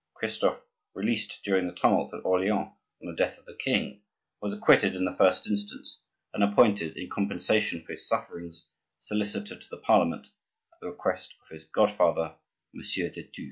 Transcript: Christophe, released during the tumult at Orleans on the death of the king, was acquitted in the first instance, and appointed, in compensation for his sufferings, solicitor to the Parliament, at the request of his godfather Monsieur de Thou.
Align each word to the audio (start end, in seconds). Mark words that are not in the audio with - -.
Christophe, 0.15 0.65
released 0.95 1.41
during 1.43 1.67
the 1.67 1.73
tumult 1.75 2.11
at 2.11 2.25
Orleans 2.25 2.69
on 2.71 3.05
the 3.07 3.15
death 3.15 3.37
of 3.37 3.45
the 3.45 3.53
king, 3.55 4.01
was 4.41 4.51
acquitted 4.51 4.95
in 4.95 5.05
the 5.05 5.15
first 5.15 5.45
instance, 5.45 6.01
and 6.33 6.43
appointed, 6.43 6.97
in 6.97 7.07
compensation 7.07 7.83
for 7.83 7.91
his 7.91 8.07
sufferings, 8.07 8.65
solicitor 8.97 9.55
to 9.59 9.69
the 9.69 9.77
Parliament, 9.77 10.25
at 10.73 10.79
the 10.81 10.89
request 10.89 11.35
of 11.43 11.49
his 11.49 11.65
godfather 11.65 12.35
Monsieur 12.73 13.11
de 13.11 13.21
Thou. 13.37 13.39